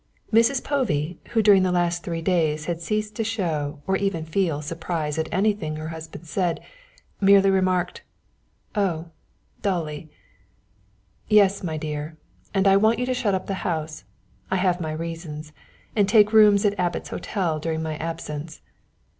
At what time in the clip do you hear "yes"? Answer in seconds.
11.29-11.61